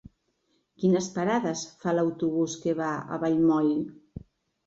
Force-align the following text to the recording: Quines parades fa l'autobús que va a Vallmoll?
Quines 0.83 1.09
parades 1.17 1.65
fa 1.83 1.93
l'autobús 1.97 2.55
que 2.63 2.75
va 2.81 2.87
a 2.97 3.19
Vallmoll? 3.25 3.71